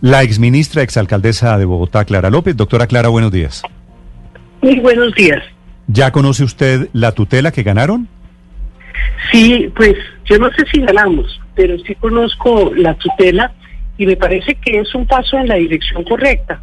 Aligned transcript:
La 0.00 0.22
exministra, 0.22 0.82
exalcaldesa 0.82 1.58
de 1.58 1.64
Bogotá, 1.64 2.04
Clara 2.04 2.30
López. 2.30 2.56
Doctora 2.56 2.86
Clara, 2.86 3.08
buenos 3.08 3.32
días. 3.32 3.62
Muy 4.62 4.78
buenos 4.78 5.12
días. 5.14 5.42
¿Ya 5.88 6.12
conoce 6.12 6.44
usted 6.44 6.88
la 6.92 7.12
tutela 7.12 7.50
que 7.50 7.64
ganaron? 7.64 8.06
Sí, 9.32 9.72
pues 9.74 9.94
yo 10.24 10.38
no 10.38 10.50
sé 10.50 10.64
si 10.72 10.80
ganamos, 10.82 11.40
pero 11.54 11.76
sí 11.80 11.94
conozco 11.96 12.72
la 12.76 12.94
tutela 12.94 13.52
y 13.96 14.06
me 14.06 14.16
parece 14.16 14.54
que 14.54 14.78
es 14.78 14.94
un 14.94 15.06
paso 15.06 15.36
en 15.36 15.48
la 15.48 15.56
dirección 15.56 16.04
correcta, 16.04 16.60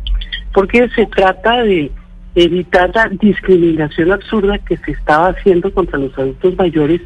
porque 0.54 0.88
se 0.96 1.06
trata 1.08 1.64
de 1.64 1.92
evitar 2.36 2.92
la 2.96 3.10
discriminación 3.10 4.12
absurda 4.12 4.58
que 4.60 4.78
se 4.78 4.92
estaba 4.92 5.30
haciendo 5.30 5.74
contra 5.74 6.00
los 6.00 6.18
adultos 6.18 6.56
mayores 6.58 7.02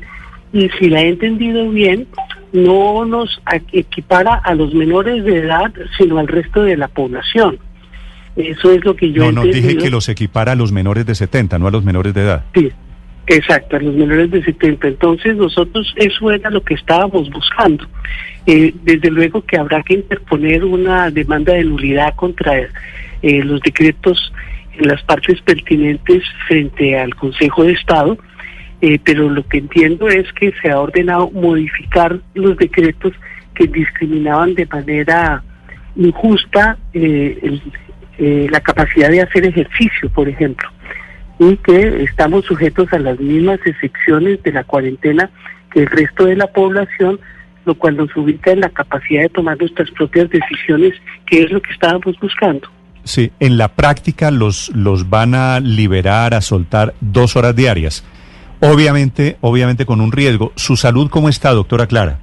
y 0.54 0.70
si 0.78 0.90
la 0.90 1.02
he 1.02 1.10
entendido 1.10 1.70
bien, 1.70 2.08
no 2.52 3.06
nos 3.06 3.42
equipara 3.72 4.36
a 4.36 4.56
los 4.56 4.74
menores 4.74 5.24
de 5.24 5.38
edad, 5.38 5.72
sino 5.98 6.20
al 6.20 6.28
resto 6.28 6.64
de 6.64 6.78
la 6.78 6.88
población. 6.88 7.60
Eso 8.36 8.72
es 8.72 8.84
lo 8.86 8.96
que 8.96 9.12
yo... 9.12 9.26
No, 9.26 9.44
no, 9.44 9.44
dije 9.44 9.78
que 9.78 9.90
los 9.90 10.08
equipara 10.10 10.54
a 10.54 10.56
los 10.56 10.72
menores 10.72 11.06
de 11.06 11.16
70, 11.16 11.60
no 11.60 11.68
a 11.68 11.72
los 11.72 11.84
menores 11.84 12.14
de 12.14 12.22
edad. 12.22 12.46
Sí, 12.54 12.72
exacto, 13.28 13.76
a 13.76 13.80
los 13.80 13.94
menores 13.94 14.32
de 14.32 14.44
70. 14.44 14.88
Entonces 14.88 15.36
nosotros 15.36 15.94
eso 15.98 16.32
era 16.32 16.50
lo 16.50 16.62
que 16.64 16.76
estábamos 16.76 17.30
buscando. 17.30 17.86
Eh, 18.46 18.74
desde 18.84 19.12
luego 19.12 19.42
que 19.42 19.58
habrá 19.58 19.84
que 19.84 19.96
interponer 19.96 20.64
una 20.64 21.12
demanda 21.12 21.54
de 21.54 21.66
nulidad 21.66 22.16
contra 22.16 22.54
eh, 22.58 23.44
los 23.44 23.62
decretos 23.62 24.32
en 24.78 24.88
las 24.88 25.04
partes 25.04 25.42
pertinentes 25.42 26.24
frente 26.48 26.98
al 26.98 27.14
Consejo 27.16 27.64
de 27.64 27.74
Estado, 27.74 28.18
eh, 28.82 29.00
pero 29.04 29.30
lo 29.30 29.46
que 29.48 29.58
entiendo 29.58 30.08
es 30.08 30.32
que 30.34 30.54
se 30.62 30.70
ha 30.70 30.80
ordenado 30.80 31.30
modificar 31.32 32.20
los 32.34 32.56
decretos 32.58 33.14
que 33.54 33.68
discriminaban 33.68 34.56
de 34.56 34.66
manera 34.66 35.44
injusta 35.96 36.78
eh, 36.94 37.60
eh, 38.18 38.48
la 38.50 38.62
capacidad 38.62 39.10
de 39.10 39.22
hacer 39.22 39.46
ejercicio, 39.46 40.10
por 40.10 40.30
ejemplo, 40.30 40.70
y 41.40 41.58
que 41.58 42.04
estamos 42.04 42.46
sujetos 42.46 42.92
a 42.94 43.00
las 43.00 43.20
mismas 43.20 43.60
excepciones 43.66 44.42
de 44.44 44.54
la 44.54 44.64
cuarentena 44.64 45.30
que 45.72 45.82
el 45.82 45.88
resto 45.88 46.26
de 46.26 46.38
la 46.38 46.48
población, 46.48 47.20
lo 47.66 47.76
cual 47.76 47.98
nos 47.98 48.16
ubica 48.16 48.52
en 48.52 48.62
la 48.62 48.70
capacidad 48.70 49.24
de 49.24 49.30
tomar 49.30 49.58
nuestras 49.60 49.92
propias 49.92 50.30
decisiones, 50.30 50.94
que 51.26 51.44
es 51.44 51.52
lo 51.52 51.62
que 51.62 51.72
estábamos 51.72 52.18
buscando. 52.22 52.68
Sí, 53.04 53.32
en 53.40 53.58
la 53.58 53.70
práctica 53.70 54.32
los, 54.32 54.70
los 54.76 55.10
van 55.10 55.36
a 55.36 55.60
liberar, 55.60 56.34
a 56.34 56.42
soltar 56.42 56.94
dos 57.02 57.36
horas 57.36 57.56
diarias. 57.56 58.04
Obviamente, 58.62 59.38
obviamente 59.42 59.86
con 59.86 60.02
un 60.02 60.12
riesgo. 60.12 60.52
¿Su 60.56 60.76
salud 60.76 61.10
cómo 61.10 61.30
está, 61.30 61.52
doctora 61.52 61.88
Clara? 61.88 62.20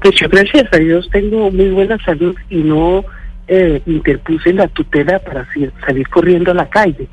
Pues 0.00 0.14
yo 0.16 0.28
gracias 0.28 0.72
a 0.72 0.76
Dios 0.76 1.08
tengo 1.10 1.50
muy 1.50 1.70
buena 1.70 1.98
salud 2.04 2.36
y 2.50 2.56
no 2.56 3.04
eh, 3.48 3.82
interpuse 3.86 4.52
la 4.52 4.68
tutela 4.68 5.18
para 5.18 5.46
salir 5.86 6.08
corriendo 6.08 6.52
a 6.52 6.54
la 6.54 6.68
calle. 6.68 7.08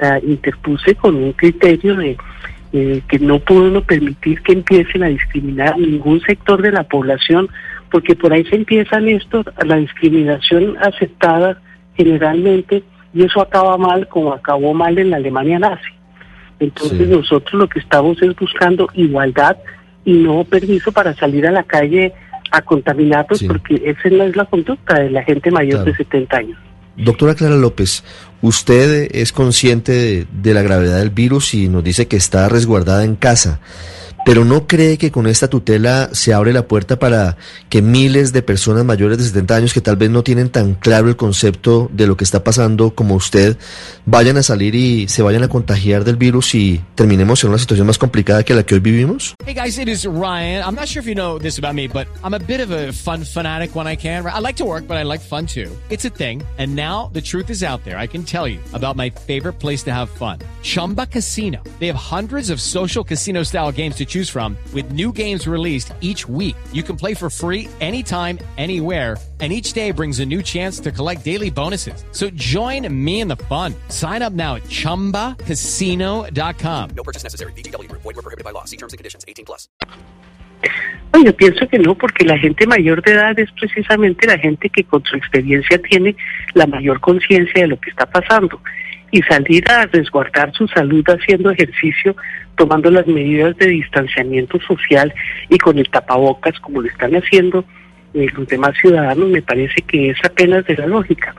La 0.00 0.18
interpuse 0.18 0.94
con 0.94 1.14
un 1.14 1.32
criterio 1.32 1.94
de 1.94 2.16
eh, 2.72 3.02
que 3.06 3.18
no 3.18 3.38
puedo 3.38 3.82
permitir 3.82 4.40
que 4.42 4.52
empiecen 4.52 5.02
a 5.02 5.08
discriminar 5.08 5.78
ningún 5.78 6.20
sector 6.22 6.62
de 6.62 6.72
la 6.72 6.84
población, 6.84 7.48
porque 7.90 8.16
por 8.16 8.32
ahí 8.32 8.44
se 8.46 8.56
empiezan 8.56 9.08
esto, 9.08 9.44
la 9.64 9.76
discriminación 9.76 10.78
aceptada 10.78 11.60
generalmente, 11.94 12.82
y 13.12 13.24
eso 13.24 13.42
acaba 13.42 13.76
mal 13.76 14.08
como 14.08 14.32
acabó 14.32 14.72
mal 14.72 14.98
en 14.98 15.10
la 15.10 15.18
Alemania 15.18 15.58
nazi. 15.58 15.92
Entonces 16.62 17.08
nosotros 17.08 17.54
lo 17.54 17.68
que 17.68 17.80
estamos 17.80 18.22
es 18.22 18.36
buscando 18.36 18.88
igualdad 18.94 19.56
y 20.04 20.12
no 20.12 20.44
permiso 20.44 20.92
para 20.92 21.12
salir 21.14 21.44
a 21.46 21.50
la 21.50 21.64
calle 21.64 22.12
a 22.52 22.62
contaminarnos, 22.62 23.42
porque 23.42 23.82
esa 23.84 24.08
no 24.14 24.24
es 24.24 24.36
la 24.36 24.44
conducta 24.44 25.00
de 25.00 25.10
la 25.10 25.24
gente 25.24 25.50
mayor 25.50 25.84
de 25.84 25.96
70 25.96 26.36
años. 26.36 26.58
Doctora 26.96 27.34
Clara 27.34 27.56
López, 27.56 28.04
usted 28.42 29.08
es 29.12 29.32
consciente 29.32 29.92
de, 29.92 30.26
de 30.30 30.54
la 30.54 30.62
gravedad 30.62 30.98
del 30.98 31.10
virus 31.10 31.54
y 31.54 31.68
nos 31.68 31.82
dice 31.82 32.06
que 32.06 32.16
está 32.16 32.48
resguardada 32.48 33.04
en 33.04 33.16
casa. 33.16 33.60
Pero 34.24 34.44
¿no 34.44 34.68
cree 34.68 34.98
que 34.98 35.10
con 35.10 35.26
esta 35.26 35.48
tutela 35.48 36.10
se 36.12 36.32
abre 36.32 36.52
la 36.52 36.68
puerta 36.68 36.98
para 36.98 37.36
que 37.68 37.82
miles 37.82 38.32
de 38.32 38.42
personas 38.42 38.84
mayores 38.84 39.18
de 39.18 39.24
70 39.24 39.56
años 39.56 39.74
que 39.74 39.80
tal 39.80 39.96
vez 39.96 40.10
no 40.10 40.22
tienen 40.22 40.48
tan 40.48 40.74
claro 40.74 41.08
el 41.08 41.16
concepto 41.16 41.90
de 41.92 42.06
lo 42.06 42.16
que 42.16 42.22
está 42.22 42.44
pasando 42.44 42.94
como 42.94 43.16
usted 43.16 43.56
vayan 44.06 44.36
a 44.36 44.44
salir 44.44 44.76
y 44.76 45.08
se 45.08 45.22
vayan 45.22 45.42
a 45.42 45.48
contagiar 45.48 46.04
del 46.04 46.16
virus 46.16 46.54
y 46.54 46.80
terminemos 46.94 47.42
en 47.42 47.50
una 47.50 47.58
situación 47.58 47.88
más 47.88 47.98
complicada 47.98 48.44
que 48.44 48.54
la 48.54 48.62
que 48.62 48.74
hoy 48.74 48.80
vivimos? 48.80 49.34
Hey 49.44 49.54
guys, 49.54 49.76
it 49.76 49.88
is 49.88 50.04
Ryan. 50.04 50.62
I'm 50.62 50.76
not 50.76 50.86
sure 50.86 51.00
if 51.02 51.08
you 51.08 51.14
know 51.14 51.38
this 51.40 51.58
about 51.58 51.74
me, 51.74 51.88
but 51.88 52.06
I'm 52.22 52.34
a 52.34 52.38
bit 52.38 52.60
of 52.60 52.70
a 52.70 52.92
fun 52.92 53.24
fanatic 53.24 53.74
when 53.74 53.88
I 53.88 53.96
can. 53.96 54.24
I 54.24 54.38
like 54.38 54.56
to 54.58 54.64
work, 54.64 54.86
but 54.86 54.96
I 54.96 55.02
like 55.02 55.20
fun 55.20 55.46
too. 55.46 55.68
It's 55.90 56.04
a 56.04 56.10
thing. 56.10 56.44
And 56.58 56.76
now 56.76 57.10
the 57.12 57.20
truth 57.20 57.50
is 57.50 57.64
out 57.64 57.82
there. 57.84 57.98
I 57.98 58.06
can 58.06 58.22
tell 58.22 58.46
you 58.46 58.60
about 58.72 58.94
my 58.96 59.10
favorite 59.10 59.58
place 59.58 59.82
to 59.84 59.90
have 59.90 60.10
fun. 60.10 60.38
Chumba 60.62 61.06
Casino. 61.06 61.58
They 61.80 61.88
have 61.88 61.96
hundreds 61.96 62.50
of 62.50 62.60
social 62.60 63.02
casino 63.02 63.42
style 63.42 63.72
games 63.72 63.96
to 63.96 64.04
choose 64.12 64.28
from 64.28 64.58
with 64.74 64.92
new 64.92 65.10
games 65.12 65.48
released 65.48 65.94
each 66.02 66.28
week. 66.28 66.54
You 66.72 66.82
can 66.82 66.96
play 66.96 67.14
for 67.14 67.30
free 67.30 67.70
anytime, 67.80 68.38
anywhere, 68.58 69.16
and 69.40 69.50
each 69.52 69.72
day 69.72 69.90
brings 69.90 70.20
a 70.20 70.26
new 70.26 70.42
chance 70.42 70.78
to 70.80 70.92
collect 70.92 71.24
daily 71.24 71.48
bonuses. 71.50 72.04
So 72.12 72.28
join 72.30 72.86
me 72.92 73.22
in 73.22 73.28
the 73.28 73.36
fun. 73.48 73.74
Sign 73.88 74.20
up 74.22 74.34
now 74.34 74.56
at 74.56 74.64
ChumbaCasino.com. 74.64 76.90
No 76.90 77.02
purchase 77.02 77.22
necessary. 77.24 77.52
BGW. 77.54 77.90
Void 77.90 78.04
were 78.04 78.22
prohibited 78.22 78.44
by 78.44 78.50
law. 78.52 78.66
See 78.66 78.76
terms 78.76 78.92
and 78.92 78.98
conditions. 78.98 79.24
18 79.26 79.46
plus. 79.46 79.68
No, 81.12 81.24
yo 81.24 81.34
pienso 81.34 81.68
que 81.68 81.78
no, 81.78 81.94
porque 81.94 82.24
la 82.24 82.38
gente 82.38 82.66
mayor 82.66 83.02
de 83.02 83.12
edad 83.12 83.38
es 83.38 83.50
precisamente 83.52 84.26
la 84.26 84.38
gente 84.38 84.70
que 84.70 84.84
con 84.84 85.04
su 85.04 85.16
experiencia 85.16 85.78
tiene 85.82 86.16
la 86.54 86.66
mayor 86.66 87.00
conciencia 87.00 87.62
de 87.62 87.68
lo 87.68 87.78
que 87.80 87.90
está 87.90 88.06
pasando. 88.06 88.60
Y 89.12 89.22
salir 89.22 89.68
a 89.70 89.86
resguardar 89.86 90.52
su 90.54 90.66
salud 90.68 91.04
haciendo 91.06 91.50
ejercicio, 91.50 92.16
tomando 92.56 92.90
las 92.90 93.06
medidas 93.06 93.56
de 93.58 93.68
distanciamiento 93.68 94.58
social 94.60 95.14
y 95.50 95.58
con 95.58 95.78
el 95.78 95.88
tapabocas 95.90 96.58
como 96.60 96.80
lo 96.80 96.88
están 96.88 97.14
haciendo 97.14 97.64
eh, 98.14 98.26
los 98.34 98.48
demás 98.48 98.72
ciudadanos, 98.80 99.28
me 99.28 99.42
parece 99.42 99.82
que 99.82 100.10
es 100.10 100.18
apenas 100.24 100.64
de 100.64 100.76
la 100.78 100.86
lógica. 100.86 101.34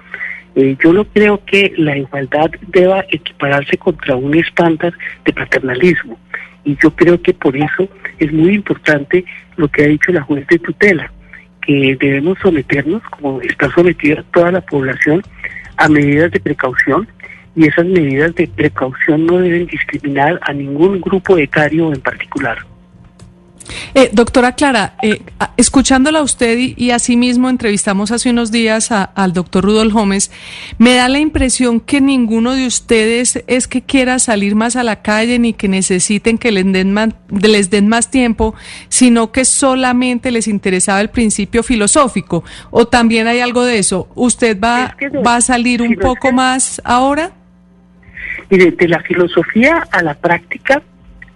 Eh, 0.55 0.77
yo 0.83 0.93
no 0.93 1.03
creo 1.05 1.43
que 1.45 1.73
la 1.75 1.97
igualdad 1.97 2.51
deba 2.67 3.05
equipararse 3.09 3.75
contra 3.77 4.15
un 4.15 4.37
estándar 4.37 4.93
de 5.25 5.33
paternalismo 5.33 6.19
y 6.63 6.77
yo 6.81 6.91
creo 6.91 7.19
que 7.21 7.33
por 7.33 7.57
eso 7.57 7.89
es 8.19 8.31
muy 8.31 8.53
importante 8.53 9.25
lo 9.57 9.67
que 9.67 9.83
ha 9.83 9.87
dicho 9.87 10.11
la 10.11 10.21
juez 10.21 10.45
de 10.47 10.59
tutela, 10.59 11.11
que 11.61 11.97
debemos 11.99 12.37
someternos, 12.39 13.01
como 13.09 13.41
está 13.41 13.71
sometida 13.71 14.23
toda 14.31 14.51
la 14.51 14.61
población, 14.61 15.23
a 15.77 15.89
medidas 15.89 16.31
de 16.31 16.39
precaución 16.39 17.07
y 17.55 17.67
esas 17.67 17.85
medidas 17.85 18.33
de 18.35 18.47
precaución 18.47 19.25
no 19.25 19.37
deben 19.37 19.67
discriminar 19.67 20.39
a 20.41 20.53
ningún 20.53 20.99
grupo 21.01 21.37
etario 21.37 21.93
en 21.93 22.01
particular. 22.01 22.57
Eh, 23.95 24.09
doctora 24.11 24.53
Clara, 24.53 24.95
eh, 25.01 25.21
escuchándola 25.55 26.19
a 26.19 26.23
usted 26.23 26.57
y, 26.57 26.73
y 26.77 26.91
asimismo 26.91 27.49
entrevistamos 27.49 28.11
hace 28.11 28.29
unos 28.29 28.51
días 28.51 28.91
al 28.91 29.33
doctor 29.33 29.63
Rudolf 29.63 29.93
Gómez, 29.93 30.31
me 30.77 30.95
da 30.95 31.07
la 31.07 31.19
impresión 31.19 31.79
que 31.79 32.01
ninguno 32.01 32.55
de 32.55 32.65
ustedes 32.65 33.43
es 33.47 33.67
que 33.67 33.81
quiera 33.81 34.19
salir 34.19 34.55
más 34.55 34.75
a 34.75 34.83
la 34.83 35.01
calle 35.01 35.39
ni 35.39 35.53
que 35.53 35.67
necesiten 35.67 36.37
que 36.37 36.51
les 36.51 36.71
den 36.71 36.91
más, 36.91 37.09
les 37.29 37.69
den 37.69 37.87
más 37.87 38.09
tiempo, 38.09 38.55
sino 38.89 39.31
que 39.31 39.45
solamente 39.45 40.31
les 40.31 40.47
interesaba 40.47 40.99
el 41.01 41.09
principio 41.09 41.63
filosófico. 41.63 42.43
¿O 42.71 42.87
también 42.87 43.27
hay 43.27 43.39
algo 43.39 43.63
de 43.63 43.77
eso? 43.77 44.09
¿Usted 44.15 44.59
va, 44.59 44.97
va 45.25 45.37
a 45.37 45.41
salir 45.41 45.81
un 45.81 45.95
poco 45.95 46.31
más 46.31 46.81
ahora? 46.83 47.31
Y 48.53 48.57
de, 48.59 48.87
la 48.87 48.99
filosofía 48.99 49.83
a 49.91 50.03
la 50.03 50.13
práctica 50.13 50.83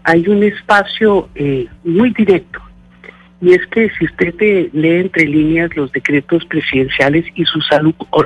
hay 0.04 0.28
un 0.28 0.44
espacio 0.44 1.30
eh, 1.34 1.66
muy 1.84 2.12
directo. 2.12 2.62
Y 3.42 3.54
es 3.56 3.66
que 3.72 3.90
si 3.98 4.06
usted 4.06 4.36
lee 4.72 5.00
entre 5.00 5.26
líneas 5.26 5.76
los 5.76 5.92
decretos 5.92 6.46
presidenciales 6.46 7.26
y 7.34 7.44
sus 7.46 7.68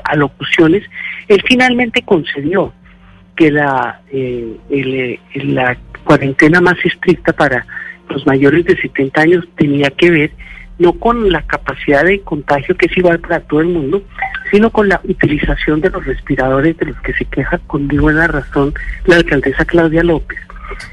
alocuciones, 0.04 0.84
él 1.30 1.42
finalmente 1.48 2.02
concedió 2.02 2.74
que 3.38 3.50
la, 3.50 4.02
eh, 4.12 4.58
eh, 4.70 5.20
la 5.36 5.78
cuarentena 6.04 6.60
más 6.60 6.76
estricta 6.84 7.32
para 7.32 7.66
los 8.10 8.28
mayores 8.28 8.66
de 8.66 8.76
70 8.76 9.22
años 9.22 9.48
tenía 9.56 9.90
que 9.92 10.12
ver 10.12 10.32
no 10.80 10.92
con 11.00 11.32
la 11.32 11.44
capacidad 11.44 12.04
de 12.04 12.20
contagio 12.20 12.76
que 12.76 12.88
es 12.88 12.98
igual 12.98 13.20
para 13.20 13.40
todo 13.40 13.62
el 13.62 13.68
mundo, 13.68 14.04
sino 14.52 14.70
con 14.70 14.90
la 14.90 15.00
utilización 15.04 15.82
de 15.82 15.90
los 15.90 16.06
respiradores 16.06 16.78
de 16.78 16.88
los 16.88 17.00
que 17.02 17.14
se 17.14 17.26
queja 17.26 17.58
con 17.68 17.88
muy 17.88 17.98
buena 17.98 18.28
razón 18.28 18.74
la 19.06 19.16
alcaldesa 19.16 19.66
Claudia 19.66 20.04
López. 20.04 20.40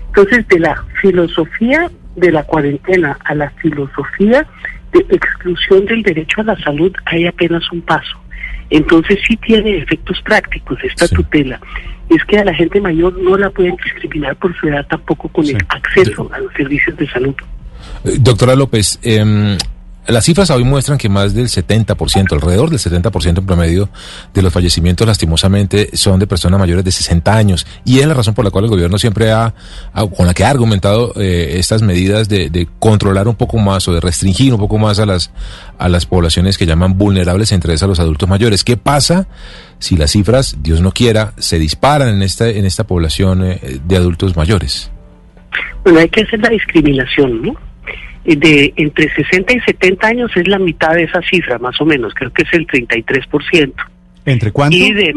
Entonces, 0.08 0.46
de 0.48 0.60
la 0.60 0.84
filosofía 1.00 1.90
de 2.16 2.32
la 2.32 2.42
cuarentena 2.44 3.18
a 3.24 3.34
la 3.34 3.50
filosofía 3.50 4.46
de 4.92 5.00
exclusión 5.10 5.84
del 5.84 6.02
derecho 6.02 6.40
a 6.40 6.44
la 6.44 6.58
salud 6.58 6.92
hay 7.04 7.26
apenas 7.26 7.62
un 7.72 7.82
paso. 7.82 8.18
Entonces 8.70 9.18
sí 9.26 9.36
tiene 9.36 9.78
efectos 9.78 10.20
prácticos 10.22 10.78
esta 10.82 11.08
tutela. 11.08 11.60
Es 12.10 12.24
que 12.24 12.38
a 12.38 12.44
la 12.44 12.54
gente 12.54 12.80
mayor 12.80 13.16
no 13.18 13.36
la 13.36 13.50
pueden 13.50 13.76
discriminar 13.76 14.36
por 14.36 14.58
su 14.58 14.68
edad 14.68 14.86
tampoco 14.88 15.28
con 15.28 15.46
el 15.46 15.58
acceso 15.68 16.30
a 16.32 16.38
los 16.38 16.52
servicios 16.54 16.96
de 16.96 17.08
salud. 17.08 17.34
Eh, 18.04 18.16
doctora 18.18 18.54
López, 18.54 18.98
eh, 19.02 19.56
las 20.08 20.24
cifras 20.24 20.48
hoy 20.50 20.64
muestran 20.64 20.96
que 20.96 21.10
más 21.10 21.34
del 21.34 21.48
70%, 21.48 22.32
alrededor 22.32 22.70
del 22.70 22.78
70% 22.78 23.38
en 23.38 23.46
promedio 23.46 23.90
de 24.32 24.40
los 24.42 24.52
fallecimientos 24.52 25.06
lastimosamente 25.06 25.90
son 25.92 26.18
de 26.18 26.26
personas 26.26 26.58
mayores 26.58 26.82
de 26.82 26.92
60 26.92 27.36
años 27.36 27.66
y 27.84 27.98
es 27.98 28.06
la 28.06 28.14
razón 28.14 28.34
por 28.34 28.44
la 28.44 28.50
cual 28.50 28.64
el 28.64 28.70
gobierno 28.70 28.98
siempre 28.98 29.30
ha, 29.30 29.54
con 30.16 30.26
la 30.26 30.32
que 30.32 30.44
ha 30.44 30.50
argumentado 30.50 31.12
eh, 31.16 31.56
estas 31.58 31.82
medidas 31.82 32.28
de, 32.28 32.68
controlar 32.78 33.28
un 33.28 33.34
poco 33.34 33.58
más 33.58 33.86
o 33.88 33.92
de 33.92 34.00
restringir 34.00 34.54
un 34.54 34.60
poco 34.60 34.78
más 34.78 34.98
a 34.98 35.06
las, 35.06 35.30
a 35.78 35.88
las 35.88 36.06
poblaciones 36.06 36.56
que 36.56 36.66
llaman 36.66 36.96
vulnerables, 36.96 37.52
entre 37.52 37.74
esas 37.74 37.84
a 37.84 37.88
los 37.88 38.00
adultos 38.00 38.28
mayores. 38.28 38.64
¿Qué 38.64 38.76
pasa 38.76 39.28
si 39.78 39.96
las 39.96 40.12
cifras, 40.12 40.56
Dios 40.62 40.80
no 40.80 40.92
quiera, 40.92 41.34
se 41.38 41.58
disparan 41.58 42.08
en 42.08 42.22
esta, 42.22 42.48
en 42.48 42.64
esta 42.64 42.84
población 42.84 43.44
eh, 43.44 43.80
de 43.84 43.96
adultos 43.96 44.36
mayores? 44.36 44.90
Bueno, 45.84 46.00
hay 46.00 46.08
que 46.08 46.22
hacer 46.22 46.40
la 46.40 46.48
discriminación, 46.48 47.42
¿no? 47.42 47.67
De 48.36 48.72
entre 48.76 49.12
60 49.14 49.54
y 49.54 49.60
70 49.60 50.06
años 50.06 50.30
es 50.36 50.46
la 50.48 50.58
mitad 50.58 50.94
de 50.94 51.04
esa 51.04 51.20
cifra, 51.22 51.58
más 51.58 51.80
o 51.80 51.84
menos, 51.84 52.12
creo 52.14 52.32
que 52.32 52.42
es 52.42 52.52
el 52.52 52.66
33%. 52.66 53.72
¿Entre 54.24 54.52
cuánto? 54.52 54.76
Y 54.76 54.92
de 54.92 55.14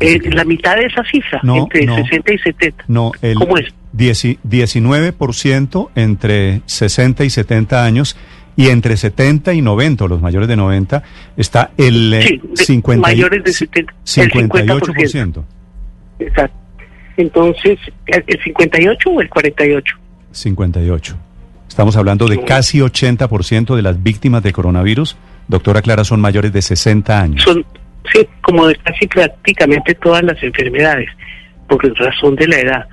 eh, 0.00 0.20
la 0.32 0.44
mitad 0.44 0.76
de 0.76 0.86
esa 0.86 1.02
cifra, 1.04 1.40
entre 1.42 1.86
60 1.86 2.32
y 2.32 2.38
70. 2.38 2.84
No, 2.86 3.10
el 3.20 3.34
¿Cómo 3.34 3.58
es? 3.58 3.74
19% 3.96 5.88
entre 5.96 6.60
60 6.66 7.24
y 7.24 7.30
70 7.30 7.84
años 7.84 8.16
y 8.54 8.68
entre 8.68 8.96
70 8.96 9.54
y 9.54 9.62
90, 9.62 10.06
los 10.06 10.20
mayores 10.20 10.48
de 10.48 10.56
90, 10.56 11.02
está 11.36 11.70
el, 11.76 12.16
sí, 12.22 12.40
de 12.42 12.64
50, 12.64 13.00
mayores 13.00 13.42
de 13.42 13.52
70, 13.52 13.92
58%. 14.04 15.44
Exacto. 16.20 16.56
Entonces, 17.16 17.78
¿el 18.06 18.40
58 18.44 19.10
o 19.10 19.20
el 19.20 19.28
48? 19.28 19.96
58. 20.30 21.16
Estamos 21.78 21.96
hablando 21.96 22.26
de 22.26 22.42
casi 22.42 22.80
80% 22.80 23.76
de 23.76 23.82
las 23.82 24.02
víctimas 24.02 24.42
de 24.42 24.52
coronavirus, 24.52 25.16
doctora 25.46 25.80
Clara, 25.80 26.02
son 26.02 26.20
mayores 26.20 26.52
de 26.52 26.60
60 26.60 27.20
años. 27.20 27.40
Son, 27.40 27.64
sí, 28.12 28.26
como 28.42 28.66
de 28.66 28.74
casi 28.74 29.06
prácticamente 29.06 29.94
todas 29.94 30.24
las 30.24 30.42
enfermedades, 30.42 31.08
por 31.68 31.80
razón 32.00 32.34
de 32.34 32.48
la 32.48 32.58
edad 32.58 32.88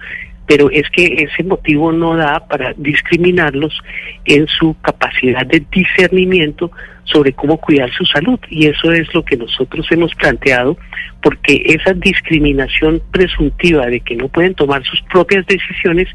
pero 0.48 0.70
es 0.70 0.90
que 0.90 1.06
ese 1.06 1.44
motivo 1.44 1.92
no 1.92 2.16
da 2.16 2.48
para 2.48 2.74
discriminarlos 2.78 3.82
en 4.26 4.48
su 4.48 4.76
capacidad 4.82 5.46
de 5.46 5.66
discernimiento 5.72 6.72
sobre 7.04 7.34
cómo 7.34 7.58
cuidar 7.58 7.92
su 7.92 8.06
salud. 8.06 8.40
Y 8.50 8.68
eso 8.68 8.92
es 8.92 9.12
lo 9.14 9.24
que 9.24 9.38
nosotros 9.38 9.88
hemos 9.92 10.14
planteado, 10.16 10.78
porque 11.22 11.64
esa 11.66 11.94
discriminación 11.94 13.02
presuntiva 13.12 13.88
de 13.88 14.00
que 14.02 14.16
no 14.16 14.28
pueden 14.28 14.54
tomar 14.54 14.84
sus 14.84 15.02
propias 15.04 15.46
decisiones 15.48 16.08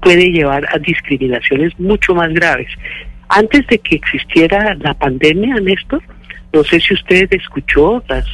puede 0.00 0.30
llevar 0.30 0.66
a 0.70 0.78
discriminaciones 0.78 1.78
mucho 1.78 2.14
más 2.14 2.32
graves. 2.32 2.68
Antes 3.28 3.66
de 3.66 3.78
que 3.78 3.96
existiera 3.96 4.74
la 4.80 4.94
pandemia, 4.94 5.54
Néstor, 5.56 6.02
no 6.52 6.64
sé 6.64 6.80
si 6.80 6.94
usted 6.94 7.28
escuchó 7.30 8.02
las, 8.08 8.26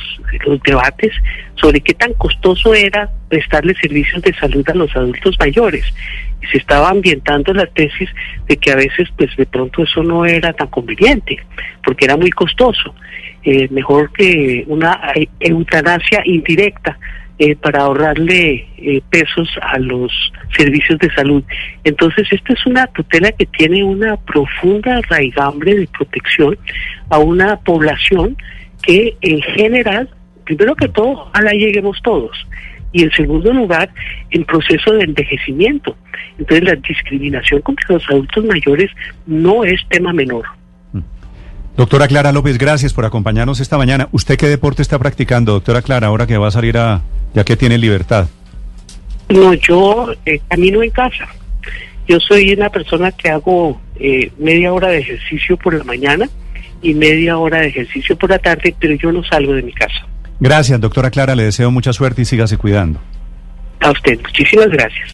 los 0.46 0.62
debates 0.62 1.12
sobre 1.56 1.80
qué 1.80 1.94
tan 1.94 2.12
costoso 2.14 2.74
era 2.74 3.10
prestarle 3.28 3.74
servicios 3.74 4.22
de 4.22 4.34
salud 4.34 4.64
a 4.68 4.74
los 4.74 4.94
adultos 4.94 5.36
mayores. 5.38 5.84
Y 6.42 6.46
se 6.46 6.58
estaba 6.58 6.90
ambientando 6.90 7.52
la 7.52 7.66
tesis 7.66 8.08
de 8.46 8.56
que 8.56 8.70
a 8.70 8.76
veces, 8.76 9.08
pues 9.16 9.34
de 9.36 9.46
pronto 9.46 9.82
eso 9.82 10.02
no 10.02 10.24
era 10.24 10.52
tan 10.52 10.68
conveniente, 10.68 11.38
porque 11.82 12.04
era 12.04 12.16
muy 12.16 12.30
costoso. 12.30 12.94
Eh, 13.42 13.68
mejor 13.70 14.12
que 14.12 14.64
una 14.68 15.00
eutanasia 15.40 16.22
indirecta 16.24 16.98
eh, 17.38 17.56
para 17.56 17.82
ahorrarle 17.82 18.68
eh, 18.76 19.02
pesos 19.10 19.48
a 19.60 19.78
los 19.78 20.12
servicios 20.56 20.98
de 21.00 21.12
salud. 21.14 21.42
Entonces, 21.82 22.28
esta 22.30 22.52
es 22.52 22.66
una 22.66 22.86
tutela 22.88 23.32
que 23.32 23.46
tiene 23.46 23.82
una 23.82 24.16
profunda 24.16 25.00
raigambre 25.08 25.74
de 25.74 25.88
protección 25.88 26.56
a 27.10 27.18
una 27.18 27.56
población 27.56 28.36
que 28.82 29.16
en 29.20 29.42
general, 29.42 30.08
primero 30.44 30.76
que 30.76 30.88
todo, 30.88 31.30
a 31.32 31.42
la 31.42 31.52
lleguemos 31.52 32.00
todos. 32.02 32.36
Y 32.92 33.02
en 33.02 33.10
segundo 33.10 33.52
lugar, 33.52 33.90
en 34.30 34.44
proceso 34.44 34.92
de 34.92 35.02
envejecimiento. 35.02 35.96
Entonces, 36.38 36.64
la 36.64 36.76
discriminación 36.76 37.60
contra 37.62 37.94
los 37.94 38.08
adultos 38.08 38.44
mayores 38.44 38.90
no 39.26 39.64
es 39.64 39.80
tema 39.88 40.12
menor. 40.12 40.44
Doctora 41.76 42.06
Clara 42.06 42.30
López, 42.30 42.56
gracias 42.56 42.92
por 42.92 43.04
acompañarnos 43.04 43.58
esta 43.58 43.76
mañana. 43.76 44.08
¿Usted 44.12 44.36
qué 44.36 44.46
deporte 44.46 44.80
está 44.80 44.98
practicando, 44.98 45.52
doctora 45.52 45.82
Clara, 45.82 46.06
ahora 46.06 46.26
que 46.26 46.38
va 46.38 46.48
a 46.48 46.52
salir 46.52 46.78
a, 46.78 47.02
ya 47.34 47.44
que 47.44 47.56
tiene 47.56 47.78
libertad? 47.78 48.28
No, 49.28 49.54
yo 49.54 50.12
eh, 50.24 50.40
camino 50.48 50.82
en 50.84 50.90
casa. 50.90 51.26
Yo 52.06 52.20
soy 52.20 52.52
una 52.52 52.70
persona 52.70 53.10
que 53.10 53.28
hago 53.28 53.80
eh, 53.96 54.30
media 54.38 54.72
hora 54.72 54.88
de 54.88 54.98
ejercicio 54.98 55.56
por 55.56 55.74
la 55.74 55.82
mañana 55.82 56.28
y 56.80 56.94
media 56.94 57.38
hora 57.38 57.60
de 57.60 57.68
ejercicio 57.68 58.16
por 58.16 58.30
la 58.30 58.38
tarde, 58.38 58.74
pero 58.78 58.94
yo 58.94 59.10
no 59.10 59.24
salgo 59.24 59.54
de 59.54 59.62
mi 59.62 59.72
casa. 59.72 60.06
Gracias, 60.38 60.80
doctora 60.80 61.10
Clara. 61.10 61.34
Le 61.34 61.44
deseo 61.44 61.70
mucha 61.72 61.92
suerte 61.92 62.22
y 62.22 62.24
sígase 62.24 62.56
cuidando. 62.56 63.00
A 63.80 63.90
usted, 63.90 64.20
muchísimas 64.22 64.68
gracias. 64.68 65.13